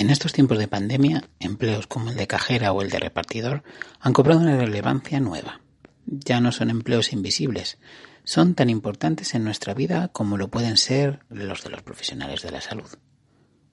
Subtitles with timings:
[0.00, 3.62] En estos tiempos de pandemia, empleos como el de cajera o el de repartidor
[4.00, 5.60] han cobrado una relevancia nueva.
[6.06, 7.76] Ya no son empleos invisibles,
[8.24, 12.50] son tan importantes en nuestra vida como lo pueden ser los de los profesionales de
[12.50, 12.88] la salud.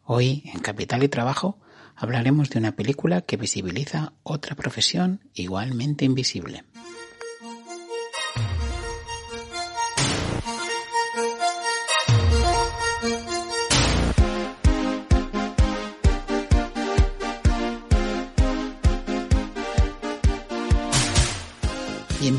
[0.03, 1.61] Hoy, en Capital y Trabajo,
[1.95, 6.65] hablaremos de una película que visibiliza otra profesión igualmente invisible.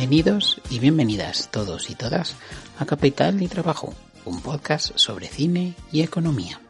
[0.09, 2.35] Bienvenidos y bienvenidas todos y todas
[2.79, 3.93] a Capital y Trabajo,
[4.25, 6.62] un podcast sobre cine y economía.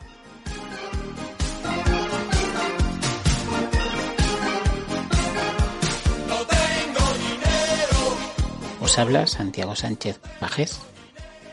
[8.80, 10.80] Os habla Santiago Sánchez Pajes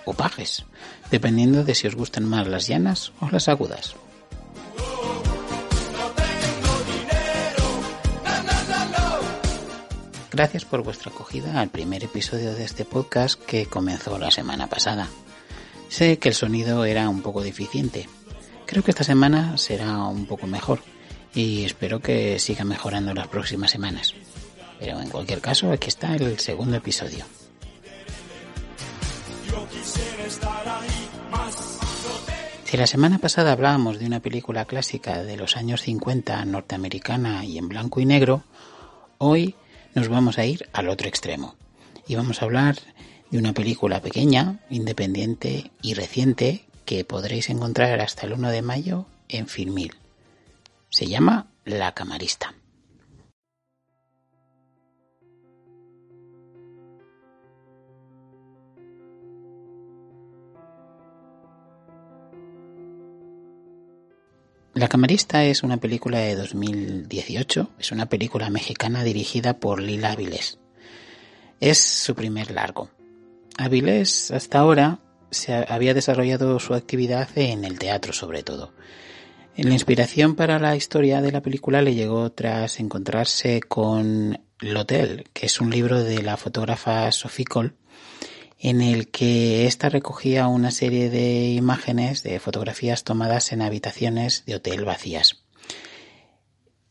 [0.06, 0.66] o Pajes,
[1.12, 3.96] dependiendo de si os gustan más las llanas o las agudas.
[10.36, 15.08] Gracias por vuestra acogida al primer episodio de este podcast que comenzó la semana pasada.
[15.88, 18.10] Sé que el sonido era un poco deficiente.
[18.66, 20.82] Creo que esta semana será un poco mejor
[21.34, 24.14] y espero que siga mejorando las próximas semanas.
[24.78, 27.24] Pero en cualquier caso, aquí está el segundo episodio.
[32.66, 37.58] Si la semana pasada hablábamos de una película clásica de los años 50 norteamericana y
[37.58, 38.44] en blanco y negro,
[39.18, 39.56] hoy
[39.96, 41.56] nos vamos a ir al otro extremo
[42.08, 42.76] y vamos a hablar
[43.32, 49.06] de una película pequeña, independiente y reciente que podréis encontrar hasta el 1 de mayo
[49.30, 49.94] en Filmil.
[50.90, 52.54] Se llama La Camarista.
[64.76, 70.60] La camarista es una película de 2018, es una película mexicana dirigida por Lila Avilés.
[71.62, 72.90] Es su primer largo.
[73.58, 75.00] Avilés hasta ahora
[75.32, 78.74] se había desarrollado su actividad en el teatro sobre todo.
[79.56, 85.30] La inspiración para la historia de la película le llegó tras encontrarse con El Hotel,
[85.32, 87.72] que es un libro de la fotógrafa Sophie Cole,
[88.66, 94.56] en el que ésta recogía una serie de imágenes de fotografías tomadas en habitaciones de
[94.56, 95.44] hotel vacías.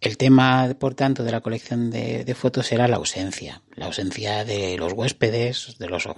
[0.00, 4.78] El tema, por tanto, de la colección de, fotos era la ausencia, la ausencia de
[4.78, 6.08] los huéspedes, de los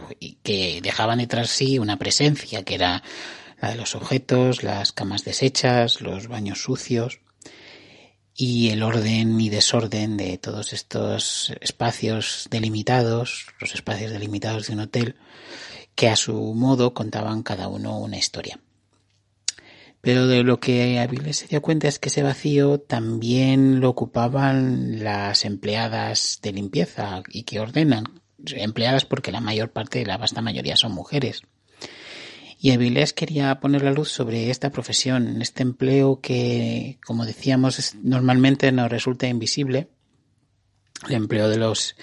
[0.42, 3.02] que dejaban detrás sí una presencia que era
[3.58, 7.20] la de los objetos, las camas deshechas, los baños sucios
[8.36, 14.80] y el orden y desorden de todos estos espacios delimitados, los espacios delimitados de un
[14.80, 15.16] hotel,
[15.94, 18.60] que a su modo contaban cada uno una historia.
[20.02, 25.02] Pero de lo que Avilés se dio cuenta es que ese vacío también lo ocupaban
[25.02, 28.20] las empleadas de limpieza y que ordenan,
[28.54, 31.42] empleadas porque la mayor parte, la vasta mayoría son mujeres.
[32.58, 38.72] Y Avilés quería poner la luz sobre esta profesión, este empleo que, como decíamos, normalmente
[38.72, 39.88] nos resulta invisible,
[41.08, 41.96] el empleo de los,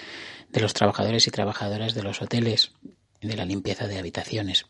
[0.50, 2.72] de los trabajadores y trabajadoras de los hoteles,
[3.20, 4.66] de la limpieza de habitaciones.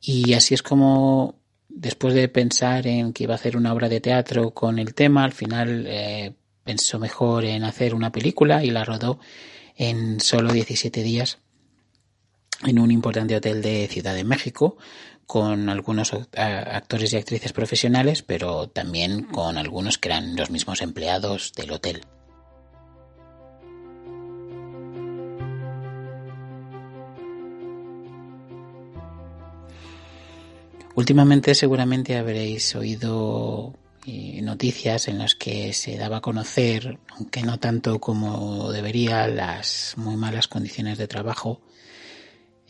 [0.00, 1.36] Y así es como,
[1.68, 5.22] después de pensar en que iba a hacer una obra de teatro con el tema,
[5.22, 6.32] al final eh,
[6.64, 9.20] pensó mejor en hacer una película y la rodó
[9.76, 11.38] en solo 17 días
[12.64, 14.76] en un importante hotel de Ciudad de México
[15.26, 21.52] con algunos actores y actrices profesionales, pero también con algunos que eran los mismos empleados
[21.56, 22.02] del hotel.
[30.94, 33.72] Últimamente seguramente habréis oído
[34.06, 39.94] eh, noticias en las que se daba a conocer, aunque no tanto como debería, las
[39.96, 41.62] muy malas condiciones de trabajo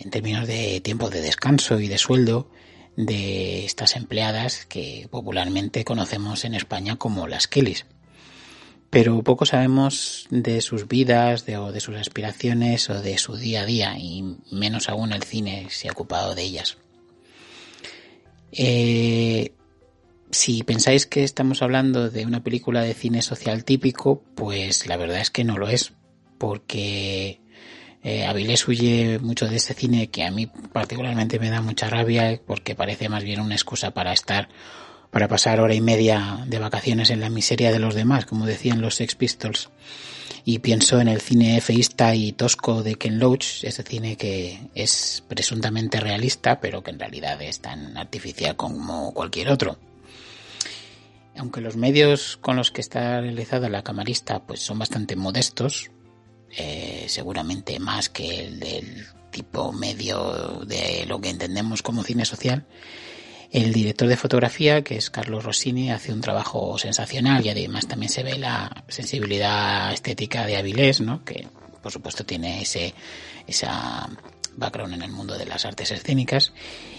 [0.02, 2.50] en términos de tiempo de descanso y de sueldo
[2.96, 7.87] de estas empleadas que popularmente conocemos en España como las Kellys.
[8.90, 13.62] Pero poco sabemos de sus vidas, de, o de sus aspiraciones o de su día
[13.62, 16.76] a día, y menos aún el cine se ha ocupado de ellas.
[18.50, 19.55] Eh,
[20.31, 25.20] si pensáis que estamos hablando de una película de cine social típico, pues la verdad
[25.20, 25.94] es que no lo es,
[26.37, 27.40] porque
[28.04, 32.40] eh, Avilés huye mucho de este cine que a mí particularmente me da mucha rabia
[32.44, 34.49] porque parece más bien una excusa para estar,
[35.10, 38.81] para pasar hora y media de vacaciones en la miseria de los demás, como decían
[38.81, 39.70] los Sex Pistols.
[40.44, 45.22] Y pienso en el cine feísta y tosco de Ken Loach, ese cine que es
[45.28, 49.78] presuntamente realista, pero que en realidad es tan artificial como cualquier otro.
[51.37, 55.92] aunque los medios con los que está realizada la camarista pues son bastante modestos,
[56.56, 62.64] eh, seguramente más que el del tipo medio de lo que entendemos como cine social,
[63.50, 68.10] el director de fotografía, que es Carlos Rossini, hace un trabajo sensacional y además también
[68.10, 71.25] se ve la sensibilidad estética de Avilés, ¿no?
[71.25, 71.46] que
[71.82, 72.94] por supuesto tiene ese
[73.46, 74.08] esa
[74.56, 76.52] background en el mundo de las artes escénicas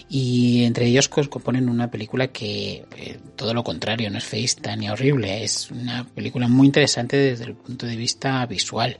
[0.09, 4.89] y entre ellos componen una película que eh, todo lo contrario, no es feista ni
[4.89, 8.99] horrible, es una película muy interesante desde el punto de vista visual.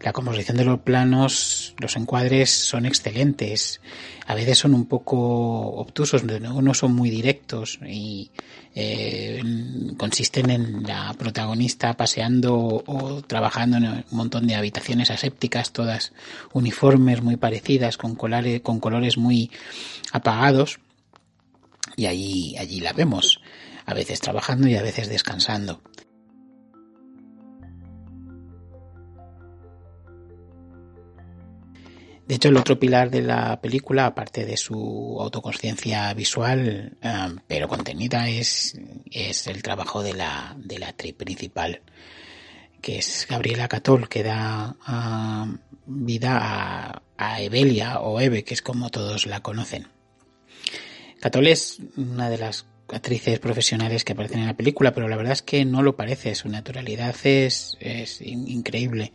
[0.00, 3.80] La composición de los planos, los encuadres son excelentes,
[4.26, 5.18] a veces son un poco
[5.76, 8.30] obtusos, no son muy directos y
[8.78, 9.42] eh,
[9.96, 16.12] consisten en la protagonista paseando o trabajando en un montón de habitaciones asépticas, todas
[16.52, 19.50] uniformes, muy parecidas, con, colores, con colores muy
[20.12, 20.78] apagados.
[21.96, 23.40] Y allí, allí la vemos,
[23.86, 25.80] a veces trabajando y a veces descansando.
[32.26, 37.68] De hecho, el otro pilar de la película, aparte de su autoconsciencia visual, eh, pero
[37.68, 38.76] contenida, es,
[39.12, 41.82] es el trabajo de la, de la actriz principal,
[42.80, 45.46] que es Gabriela Catol, que da ah,
[45.86, 49.86] vida a, a Evelia o Eve, que es como todos la conocen.
[51.20, 55.32] Catol es una de las actrices profesionales que aparecen en la película, pero la verdad
[55.32, 59.12] es que no lo parece, su naturalidad es, es increíble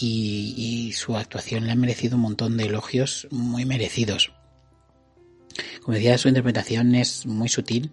[0.00, 4.32] y, su actuación le ha merecido un montón de elogios muy merecidos.
[5.82, 7.92] Como decía, su interpretación es muy sutil,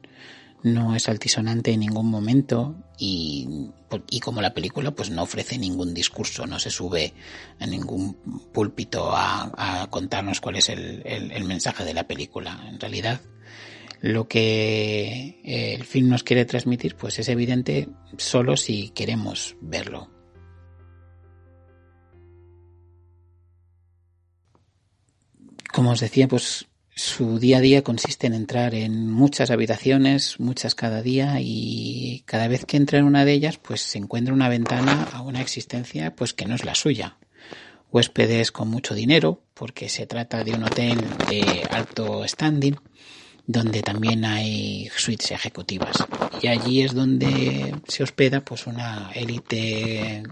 [0.63, 3.69] no es altisonante en ningún momento y,
[4.09, 7.13] y, como la película pues no ofrece ningún discurso, no se sube
[7.59, 8.15] a ningún
[8.53, 12.65] púlpito a, contarnos cuál es el, el, mensaje de la película.
[12.69, 13.21] En realidad
[14.01, 20.16] lo que el film nos quiere transmitir pues es evidente solo si queremos verlo.
[25.71, 30.73] Como os decía, pues su día a día consiste en entrar en muchas habitaciones, muchas
[30.73, 34.49] cada día, y cada vez que entra en una de ellas, pues se encuentra una
[34.49, 37.17] ventana a una existencia pues que no es la suya.
[37.91, 40.97] Huéspedes con mucho dinero, porque se trata de un hotel
[41.29, 42.77] de alto standing,
[43.47, 46.03] donde también hay suites ejecutivas.
[46.41, 50.23] Y allí es donde se hospeda pues una élite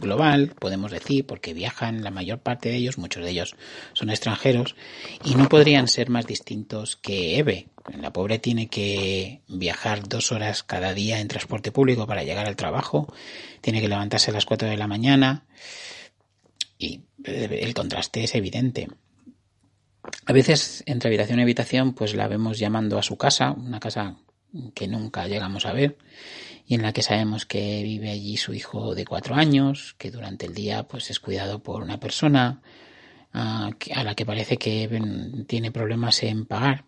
[0.00, 3.56] global, podemos decir, porque viajan la mayor parte de ellos, muchos de ellos
[3.92, 4.76] son extranjeros,
[5.24, 7.66] y no podrían ser más distintos que Eve.
[7.98, 12.56] La pobre tiene que viajar dos horas cada día en transporte público para llegar al
[12.56, 13.12] trabajo,
[13.60, 15.44] tiene que levantarse a las cuatro de la mañana,
[16.78, 18.88] y el contraste es evidente.
[20.26, 24.16] A veces entre habitación y habitación pues la vemos llamando a su casa, una casa
[24.74, 25.96] que nunca llegamos a ver
[26.66, 30.46] y en la que sabemos que vive allí su hijo de cuatro años, que durante
[30.46, 32.62] el día pues es cuidado por una persona
[33.32, 33.70] a,
[34.04, 34.88] la que parece que
[35.46, 36.84] tiene problemas en pagar.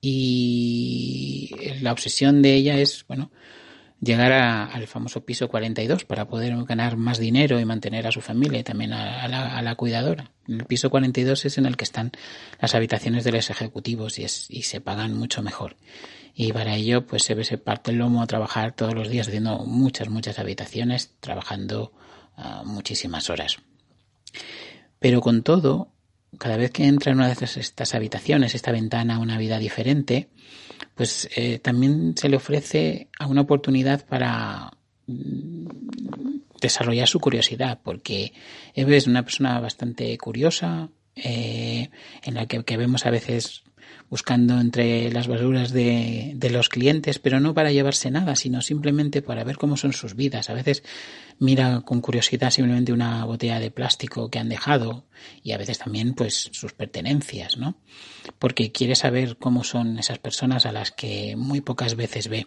[0.00, 1.50] Y
[1.80, 3.30] la obsesión de ella es bueno
[4.00, 8.60] llegar al famoso piso 42 para poder ganar más dinero y mantener a su familia
[8.60, 9.28] y también a,
[9.62, 10.32] la, cuidadora.
[10.48, 12.12] El piso 42 es en el que están
[12.60, 15.76] las habitaciones de los ejecutivos y, es, y se pagan mucho mejor.
[16.34, 19.58] Y para ello, pues se, se parte el lomo a trabajar todos los días haciendo
[19.66, 21.92] muchas, muchas habitaciones, trabajando
[22.36, 23.58] ah, muchísimas horas.
[24.98, 25.92] Pero con todo,
[26.38, 30.30] cada vez que entra en una de estas habitaciones, esta ventana a una vida diferente,
[30.94, 34.72] pues eh, también se le ofrece una oportunidad para
[35.06, 35.66] mm,
[36.60, 38.32] desarrollar su curiosidad, porque
[38.74, 41.90] Eve es una persona bastante curiosa, eh,
[42.22, 43.62] en la que, vemos a veces
[44.08, 49.44] buscando entre las basuras de, los clientes, pero no para llevarse nada, sino simplemente para
[49.44, 50.50] ver cómo son sus vidas.
[50.50, 50.82] A veces
[51.38, 55.06] mira con curiosidad simplemente una botella de plástico que han dejado
[55.42, 57.76] y a veces también pues sus pertenencias, ¿no?
[58.38, 62.46] Porque quiere saber cómo son esas personas a las que muy pocas veces ve.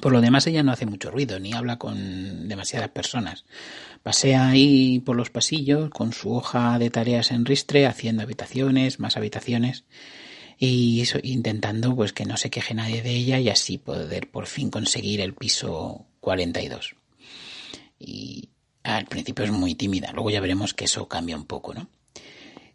[0.00, 3.44] Por lo demás, ella no hace mucho ruido ni habla con demasiadas personas.
[4.02, 9.16] Pasea ahí por los pasillos con su hoja de tareas en ristre, haciendo habitaciones, más
[9.16, 9.84] habitaciones
[10.58, 14.70] y intentando pues que no se queje nadie de ella y así poder por fin
[14.70, 16.94] conseguir el piso 42.
[17.98, 18.50] Y
[18.82, 21.88] al principio es muy tímida, luego ya veremos que eso cambia un poco, ¿no?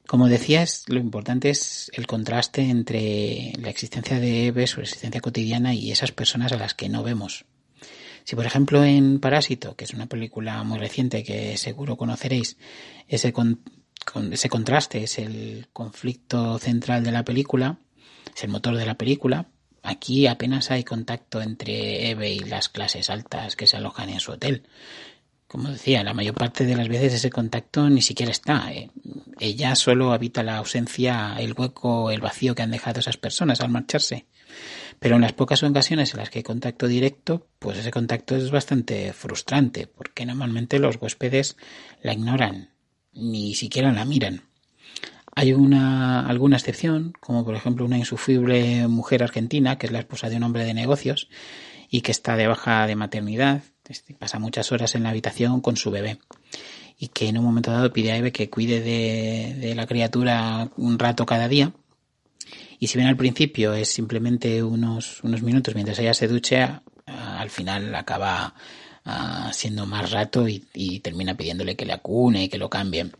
[0.08, 5.74] Como decías, lo importante es el contraste entre la existencia de Eve, su existencia cotidiana
[5.74, 7.46] y esas personas a las que no vemos.
[8.24, 12.58] Si, por ejemplo, en Parásito, que es una película muy reciente que seguro conoceréis,
[13.08, 13.34] ese,
[14.32, 17.80] ese contraste es el conflicto central de la película,
[18.36, 19.48] es el motor de la película,
[19.82, 24.34] aquí apenas hay contacto entre Eve y las clases altas que se alojan en su
[24.34, 24.64] hotel.
[25.52, 28.72] Como decía, la mayor parte de las veces ese contacto ni siquiera está.
[28.72, 28.90] Eh.
[29.38, 33.68] Ella solo habita la ausencia, el hueco, el vacío que han dejado esas personas al
[33.68, 34.28] marcharse.
[34.98, 38.50] Pero en las pocas ocasiones en las que hay contacto directo, pues ese contacto es
[38.50, 41.58] bastante frustrante, porque normalmente los huéspedes
[42.02, 42.70] la ignoran,
[43.12, 44.44] ni siquiera la miran.
[45.36, 50.30] Hay una, alguna excepción, como por ejemplo una insufrible mujer argentina, que es la esposa
[50.30, 51.28] de un hombre de negocios,
[51.90, 55.76] y que está de baja de maternidad, este, pasa muchas horas en la habitación con
[55.76, 56.18] su bebé
[56.98, 60.98] y que en un momento dado pide a Eve que cuide de, la criatura un
[60.98, 61.74] rato cada día
[62.80, 67.50] y si bien al principio es simplemente unos, unos minutos mientras ella se ducha, al
[67.50, 68.56] final acaba
[69.06, 73.12] ah, siendo más rato y, termina pidiéndole que le acune y que lo cambien.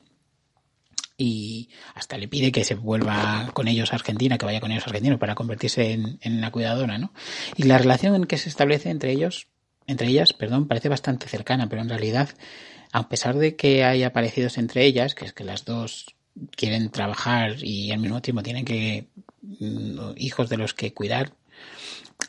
[1.18, 4.86] Y hasta le pide que se vuelva con ellos a Argentina, que vaya con ellos
[4.86, 7.14] a Argentina para convertirse en, en la cuidadora, ¿no?
[7.56, 9.48] Y la relación que se establece entre ellos,
[9.88, 12.30] entre ellas, perdón, parece bastante cercana, pero en realidad,
[12.92, 16.16] a pesar de que haya parecidos entre ellas, que es que las dos
[16.56, 19.08] quieren trabajar y al mismo tiempo tienen que
[19.42, 21.34] mm, hijos de los que cuidar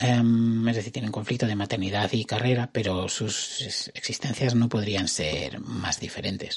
[0.00, 5.60] em, es decir tienen conflicto de maternidad y carrera pero sus existencias no podrían ser
[5.60, 6.56] más diferentes.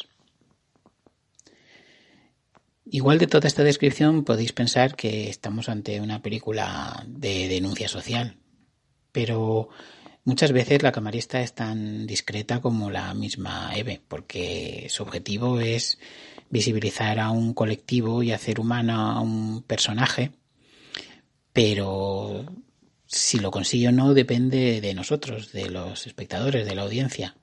[2.87, 8.37] Igual de toda esta descripción podéis pensar que estamos ante una película de denuncia social
[9.11, 9.69] pero
[10.25, 15.99] Muchas veces la camarista es tan discreta como la misma Eve, porque su objetivo es
[16.49, 20.31] visibilizar a un colectivo y hacer humano a un personaje,
[21.53, 22.43] pero
[23.05, 27.35] si lo consigue o no depende de nosotros, de los espectadores, de la audiencia.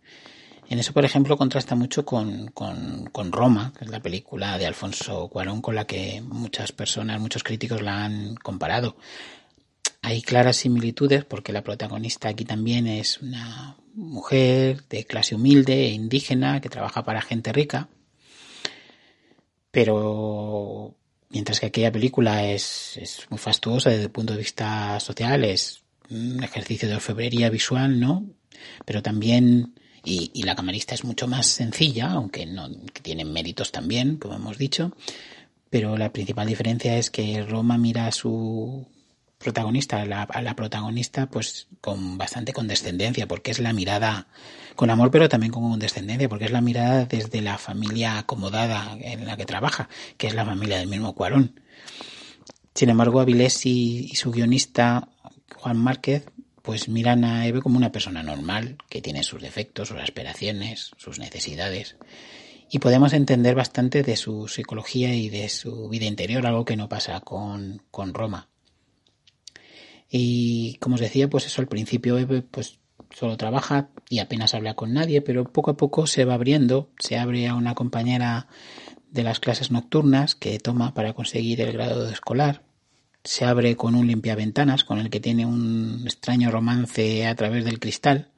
[0.68, 4.66] En eso, por ejemplo, contrasta mucho con, con, con, Roma, que es la película de
[4.66, 8.96] Alfonso Cuarón con la que muchas personas, muchos críticos la han comparado.
[10.02, 15.90] Hay claras similitudes porque la protagonista aquí también es una mujer de clase humilde e
[15.90, 17.88] indígena que trabaja para gente rica
[19.72, 20.94] pero
[21.30, 25.82] mientras que aquella película es, es muy fastuosa desde el punto de vista social, es
[26.10, 28.26] un ejercicio de orfebrería visual, ¿no?
[28.84, 29.74] Pero también,
[30.04, 34.58] y, la camarista es mucho más sencilla, aunque no, que tiene méritos también, como hemos
[34.58, 34.92] dicho,
[35.70, 38.86] pero la principal diferencia es que Roma mira su
[39.42, 44.28] protagonista, a la, a la protagonista, pues con bastante condescendencia, porque es la mirada
[44.76, 49.26] con amor, pero también con condescendencia, porque es la mirada desde la familia acomodada en
[49.26, 51.61] la que trabaja, que es la familia del mismo Cuarón.
[52.75, 55.08] Sin embargo, Avilés y, y su guionista,
[55.56, 56.25] Juan Márquez,
[56.62, 61.18] pues miran a Eve como una persona normal, que tiene sus defectos, sus aspiraciones, sus
[61.18, 61.96] necesidades.
[62.70, 66.88] Y podemos entender bastante de su psicología y de su vida interior, algo que no
[66.88, 68.49] pasa con, con Roma.
[70.14, 72.78] Y como os decía, pues eso al principio Eve pues
[73.11, 77.16] solo trabaja y apenas habla con nadie, pero poco a poco se va abriendo, se
[77.16, 78.47] abre a una compañera
[79.11, 82.62] de las clases nocturnas que toma para conseguir el grado de escolar,
[83.25, 87.81] se abre con un limpiaventanas con el que tiene un extraño romance a través del
[87.81, 88.28] cristal,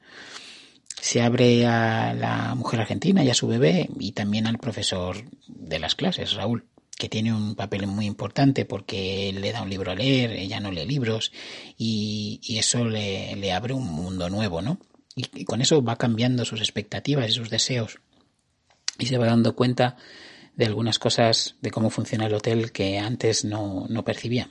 [1.01, 5.17] se abre a la mujer argentina y a su bebé y también al profesor
[5.47, 6.63] de las clases, Raúl
[6.97, 10.59] que tiene un papel muy importante porque él le da un libro a leer, ella
[10.59, 11.31] no lee libros
[11.77, 14.79] y, eso le, abre un mundo nuevo, ¿no?
[15.15, 17.99] Y, con eso va cambiando sus expectativas y sus deseos
[18.97, 19.97] y se va dando cuenta
[20.55, 24.49] de algunas cosas de cómo funciona el hotel que antes no, no percibía.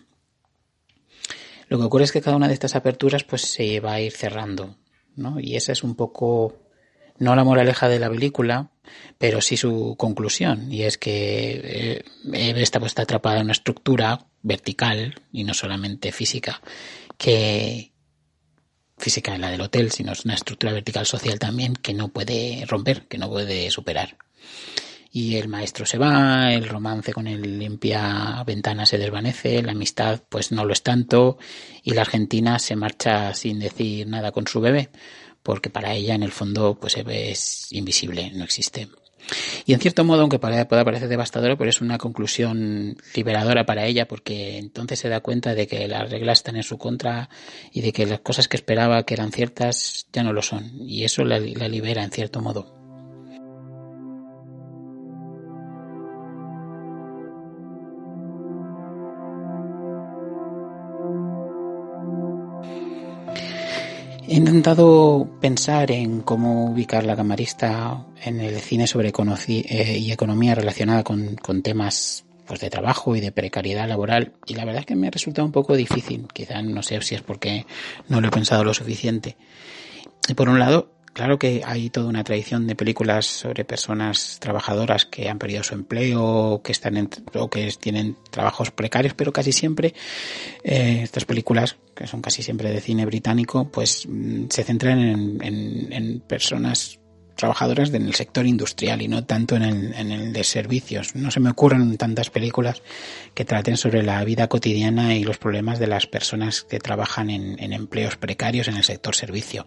[1.69, 4.13] Lo que ocurre es que cada una de estas aperturas pues se va a ir
[4.13, 4.77] cerrando,
[5.17, 5.41] ¿no?
[5.41, 6.59] Y esa es un poco
[7.19, 8.71] no la moraleja de la película,
[9.19, 15.15] pero sí su conclusión, y es que eh, está puesta atrapada en una estructura vertical
[15.33, 16.61] y no solamente física,
[17.17, 17.93] que
[18.97, 22.65] física en la del hotel, sino es una estructura vertical social también que no puede
[22.67, 24.17] romper, que no puede superar.
[25.11, 30.21] Y el maestro se va, el romance con el limpia ventana se desvanece, la amistad
[30.29, 31.39] pues no lo es tanto,
[31.85, 34.91] y la Argentina se marcha sin decir nada con su bebé
[35.45, 38.89] porque para ella en el fondo pues es invisible, no existe.
[39.65, 44.07] Y en cierto modo, aunque pueda parecer devastador, pero es una conclusión liberadora para ella,
[44.07, 47.31] porque entonces se da cuenta de que las reglas están en su contra
[47.73, 50.73] y de que las cosas que esperaba que eran ciertas ya no lo son.
[50.81, 52.84] Y eso la, la libera en cierto modo.
[64.27, 70.55] He intentado pensar en cómo ubicar la camarista en el cine sobre eh, y economía
[70.55, 74.97] relacionada con, temas pues de trabajo y de precariedad laboral y la verdad es que
[74.97, 77.67] me ha resultado un poco difícil, quizá no sé si es porque
[78.09, 79.37] no lo he pensado lo suficiente.
[80.27, 85.07] Y por un lado, claro que hay toda una tradición de películas sobre personas trabajadoras
[85.07, 89.53] que han perdido su empleo que están en, o que tienen trabajos precarios, pero casi
[89.53, 89.95] siempre
[90.63, 95.43] eh, estas películas, que son casi siempre de cine británico, pues mm, se centran en,
[95.43, 96.99] en, en personas
[97.35, 101.15] trabajadoras en el sector industrial y no tanto en el, en el de servicios.
[101.15, 102.83] No se me ocurren tantas películas
[103.35, 107.63] que traten sobre la vida cotidiana y los problemas de las personas que trabajan en,
[107.63, 109.67] en empleos precarios en el sector servicio.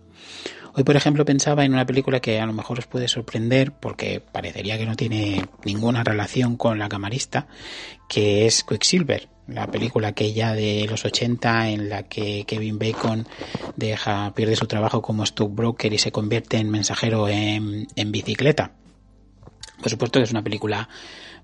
[0.77, 4.21] Hoy, por ejemplo, pensaba en una película que a lo mejor os puede sorprender porque
[4.21, 7.47] parecería que no tiene ninguna relación con la camarista,
[8.07, 13.27] que es Quicksilver, la película aquella de los 80 en la que Kevin Bacon
[13.75, 18.73] deja, pierde su trabajo como stockbroker y se convierte en mensajero en, en bicicleta.
[19.81, 20.89] Por supuesto que es una película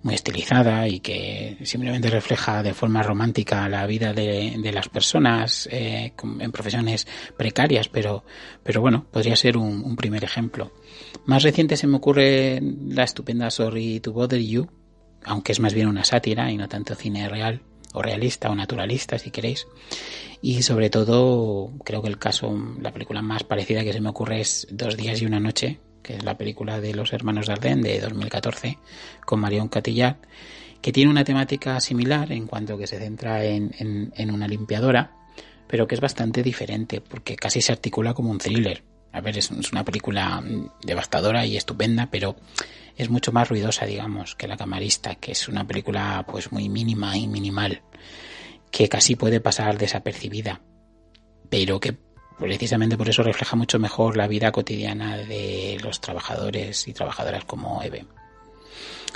[0.03, 6.13] muy estilizada y que simplemente refleja de forma romántica la vida de, las personas eh,
[6.39, 7.07] en profesiones
[7.37, 8.23] precarias, pero,
[8.63, 10.71] pero bueno, podría ser un, un, primer ejemplo.
[11.25, 14.67] Más reciente se me ocurre la estupenda Sorry to Bother You,
[15.23, 17.61] aunque es más bien una sátira y no tanto cine real,
[17.93, 19.67] o realista o naturalista si queréis.
[20.41, 24.41] Y sobre todo creo que el caso, la película más parecida que se me ocurre
[24.41, 28.01] es Dos días y una noche, que es la película de los hermanos Dardenne de
[28.01, 28.77] 2014
[29.25, 30.17] con Marion Cotillard,
[30.81, 33.71] que tiene una temática similar en cuanto que se centra en,
[34.15, 35.15] en, una limpiadora,
[35.67, 38.83] pero que es bastante diferente porque casi se articula como un thriller.
[39.13, 40.43] A ver, es, es una película
[40.83, 42.35] devastadora y estupenda, pero
[42.97, 47.17] es mucho más ruidosa, digamos, que La Camarista, que es una película pues muy mínima
[47.17, 47.81] y minimal,
[48.71, 50.61] que casi puede pasar desapercibida,
[51.49, 51.95] pero que
[52.39, 57.81] precisamente por eso refleja mucho mejor la vida cotidiana de los trabajadores y trabajadoras como
[57.81, 58.05] Eve.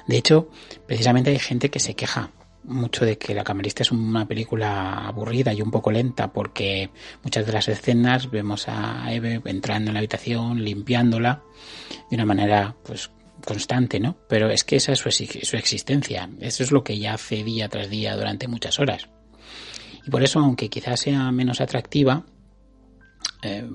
[0.08, 0.50] De hecho,
[0.86, 2.32] precisamente hay gente que se queja
[2.64, 6.90] mucho de que La Camarista es una película aburrida y un poco lenta porque
[7.24, 11.44] muchas de las escenas vemos a Eve entrando en la habitación, limpiándola
[12.10, 13.10] de una manera pues
[13.46, 14.18] constante, ¿no?
[14.28, 17.70] Pero es que esa es su, su existencia, eso es lo que ella hace día
[17.70, 19.10] tras día durante muchas horas.
[20.06, 22.26] Y por eso, aunque quizás sea menos atractiva,
[23.42, 23.68] eh,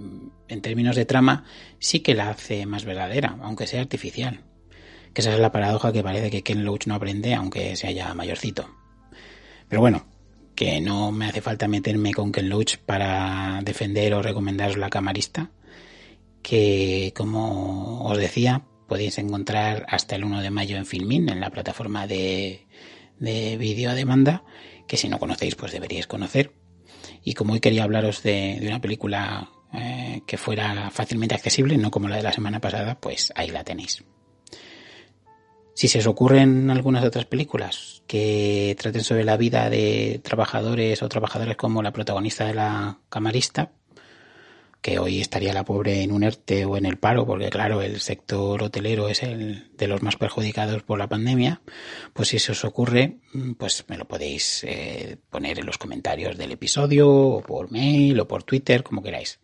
[0.48, 1.44] en términos de trama,
[1.79, 4.40] sí que la hace más verdadera, aunque sea artificial.
[5.14, 8.14] Que esa es la paradoja que parece que Ken Loach no aprende, aunque sea ya
[8.14, 8.68] mayorcito.
[9.68, 10.07] Pero bueno,
[10.55, 15.51] que no me hace falta meterme con Ken Loach para defender o recomendaros la camarista,
[16.42, 21.51] que como os decía, podéis encontrar hasta el 1 de mayo en Filmin, en la
[21.51, 22.66] plataforma de,
[23.18, 24.44] de vídeo a demanda,
[24.87, 26.53] que si no conocéis, pues deberíais conocer.
[27.24, 32.08] Y como hoy quería hablaros de, una película eh, que fuera fácilmente accesible, no como
[32.08, 34.04] la de la semana pasada, pues ahí la tenéis.
[35.74, 41.08] Si se os ocurren algunas otras películas que traten sobre la vida de trabajadores o
[41.08, 43.72] trabajadores como la protagonista de la camarista,
[44.83, 48.01] que hoy estaría la pobre en un ERTE o en el paro, porque claro, el
[48.01, 51.62] sector hotelero es el de los más perjudicados por la pandemia,
[52.12, 53.18] pues si se os ocurre,
[53.57, 58.27] pues me lo podéis eh, poner en los comentarios del episodio, o por mail, o
[58.27, 59.38] por Twitter, como queráis.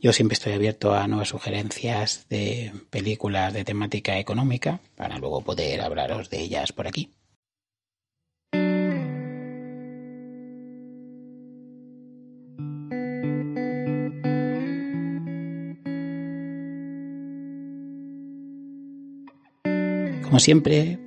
[0.00, 5.82] Yo siempre estoy abierto a nuevas sugerencias de películas de temática económica, para luego poder
[5.82, 7.10] hablaros de ellas por aquí.
[20.28, 20.98] Como siempre,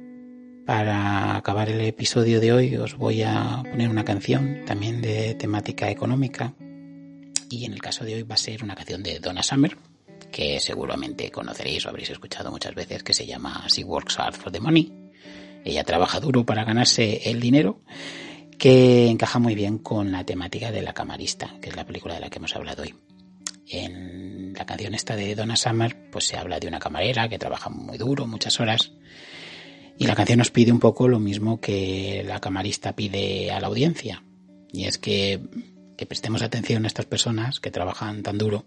[0.66, 5.92] para acabar el episodio de hoy os voy a poner una canción también de temática
[5.92, 6.56] económica
[7.48, 9.78] y en el caso de hoy va a ser una canción de Donna Summer
[10.32, 14.52] que seguramente conoceréis o habréis escuchado muchas veces que se llama She Works Hard for
[14.52, 14.92] the Money.
[15.64, 17.82] Ella trabaja duro para ganarse el dinero
[18.58, 22.22] que encaja muy bien con la temática de La Camarista, que es la película de
[22.22, 22.96] la que hemos hablado hoy.
[24.62, 27.98] La canción esta de Donna Summer, pues se habla de una camarera que trabaja muy
[27.98, 28.92] duro, muchas horas.
[29.98, 33.66] Y la canción nos pide un poco lo mismo que la camarista pide a la
[33.66, 34.24] audiencia.
[34.72, 35.42] Y es que,
[35.98, 38.66] que prestemos atención a estas personas que trabajan tan duro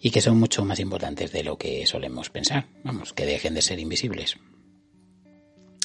[0.00, 2.64] y que son mucho más importantes de lo que solemos pensar.
[2.82, 4.38] Vamos, que dejen de ser invisibles.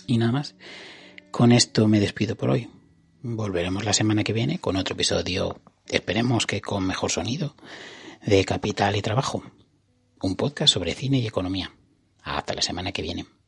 [0.07, 0.55] Y nada más.
[1.29, 2.69] Con esto me despido por hoy.
[3.21, 7.53] Volveremos la semana que viene con otro episodio, esperemos que con mejor sonido
[8.25, 9.43] de Capital y Trabajo,
[10.21, 11.71] un podcast sobre cine y economía.
[12.21, 13.38] Hasta la semana que viene.